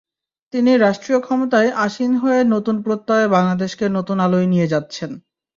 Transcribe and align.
তিনি 0.53 0.71
রাষ্ট্রীয় 0.77 1.19
ক্ষমতায় 1.19 1.69
আসীন 1.85 2.11
হয়ে 2.15 2.39
নতুন 2.53 2.75
প্রত্যয়ে 2.85 3.27
বাংলাদেশকে 3.27 3.85
নতুন 3.97 4.17
আলোয় 4.19 4.47
নিয়ে 4.47 4.71
যাচ্ছেন। 4.73 5.11